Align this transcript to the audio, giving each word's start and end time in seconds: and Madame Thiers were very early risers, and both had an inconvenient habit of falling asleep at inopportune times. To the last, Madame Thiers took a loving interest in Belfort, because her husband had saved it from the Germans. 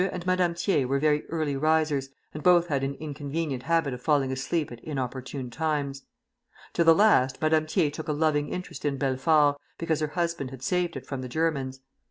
and 0.11 0.25
Madame 0.25 0.55
Thiers 0.55 0.87
were 0.87 0.97
very 0.97 1.27
early 1.29 1.55
risers, 1.55 2.09
and 2.33 2.41
both 2.41 2.65
had 2.69 2.83
an 2.83 2.95
inconvenient 2.95 3.61
habit 3.61 3.93
of 3.93 4.01
falling 4.01 4.31
asleep 4.31 4.71
at 4.71 4.83
inopportune 4.83 5.51
times. 5.51 6.05
To 6.73 6.83
the 6.83 6.95
last, 6.95 7.39
Madame 7.39 7.67
Thiers 7.67 7.93
took 7.93 8.07
a 8.07 8.11
loving 8.13 8.49
interest 8.49 8.83
in 8.83 8.97
Belfort, 8.97 9.57
because 9.77 9.99
her 9.99 10.07
husband 10.07 10.49
had 10.49 10.63
saved 10.63 10.95
it 10.97 11.05
from 11.05 11.21
the 11.21 11.29
Germans. 11.29 11.81